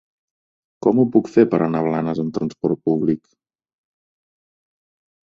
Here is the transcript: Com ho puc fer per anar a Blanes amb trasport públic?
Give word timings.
Com 0.85 1.01
ho 1.01 1.03
puc 1.15 1.27
fer 1.33 1.43
per 1.51 1.59
anar 1.65 1.81
a 1.85 1.87
Blanes 1.87 2.21
amb 2.23 2.31
trasport 2.37 2.81
públic? 2.87 3.21